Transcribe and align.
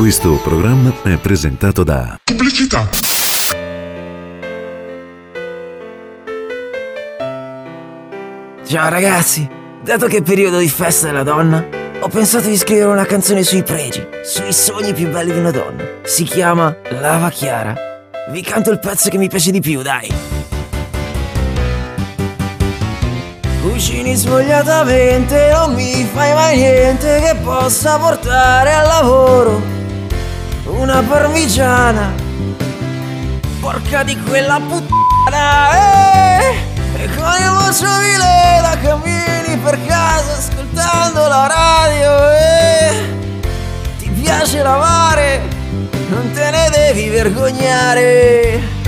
Questo 0.00 0.36
programma 0.36 0.94
è 1.02 1.18
presentato 1.18 1.84
da 1.84 2.18
Pubblicità. 2.24 2.88
Ciao 8.64 8.88
ragazzi, 8.88 9.46
dato 9.84 10.06
che 10.06 10.16
è 10.16 10.22
periodo 10.22 10.56
di 10.56 10.70
festa 10.70 11.08
della 11.08 11.22
donna, 11.22 11.62
ho 12.00 12.08
pensato 12.08 12.48
di 12.48 12.56
scrivere 12.56 12.90
una 12.90 13.04
canzone 13.04 13.42
sui 13.42 13.62
pregi, 13.62 14.02
sui 14.24 14.54
sogni 14.54 14.94
più 14.94 15.10
belli 15.10 15.34
di 15.34 15.38
una 15.38 15.50
donna. 15.50 15.84
Si 16.02 16.24
chiama 16.24 16.74
Lava 16.98 17.28
Chiara. 17.28 17.74
Vi 18.30 18.40
canto 18.40 18.70
il 18.70 18.78
pezzo 18.78 19.10
che 19.10 19.18
mi 19.18 19.28
piace 19.28 19.50
di 19.50 19.60
più, 19.60 19.82
dai. 19.82 20.10
Cucini 23.60 24.14
svogliatamente, 24.14 25.50
non 25.52 25.74
mi 25.74 26.08
fai 26.10 26.32
mai 26.32 26.56
niente 26.56 27.20
che 27.20 27.36
possa 27.44 27.98
portare 27.98 28.72
al 28.72 28.86
lavoro 28.86 29.79
una 30.64 31.02
parmigiana. 31.02 32.12
Porca 33.60 34.02
di 34.02 34.18
quella 34.22 34.60
puttana, 34.60 35.72
eh! 35.74 36.54
E 36.96 37.08
con 37.14 37.32
il 37.38 37.50
voce 37.50 37.86
da 38.60 38.76
cammini 38.82 39.56
per 39.62 39.78
casa 39.86 40.36
ascoltando 40.36 41.26
la 41.28 41.46
radio, 41.46 42.30
eh! 42.30 42.94
Ti 43.98 44.08
piace 44.10 44.62
lavare, 44.62 45.42
non 46.08 46.30
te 46.32 46.50
ne 46.50 46.70
devi 46.70 47.08
vergognare. 47.08 48.78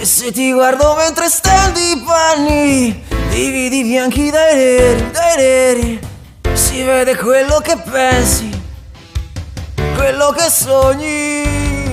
E 0.00 0.04
se 0.04 0.30
ti 0.30 0.52
guardo 0.52 0.94
mentre 0.96 1.28
stendi 1.28 1.90
i 1.90 2.02
panni, 2.04 3.02
dividi 3.30 3.82
bianchi 3.82 4.30
dai 4.30 4.54
neri, 4.54 5.10
dai 5.10 5.36
neri, 5.36 6.00
si 6.52 6.82
vede 6.82 7.16
quello 7.16 7.58
che 7.60 7.76
pensi, 7.90 8.48
quello 10.08 10.30
che 10.30 10.48
sogni. 10.48 11.42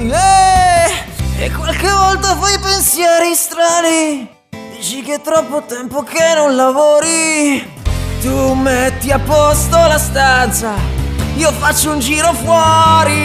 Eh! 0.09 1.43
E 1.43 1.51
qualche 1.51 1.89
volta 1.89 2.37
fai 2.37 2.57
pensieri 2.59 3.35
strani, 3.35 4.25
dici 4.71 5.01
che 5.01 5.15
è 5.15 5.21
troppo 5.21 5.63
tempo 5.63 6.01
che 6.03 6.33
non 6.33 6.55
lavori. 6.55 7.73
Tu 8.21 8.53
metti 8.53 9.11
a 9.11 9.19
posto 9.19 9.75
la 9.75 9.97
stanza, 9.97 10.75
io 11.35 11.51
faccio 11.51 11.91
un 11.91 11.99
giro 11.99 12.31
fuori. 12.31 13.24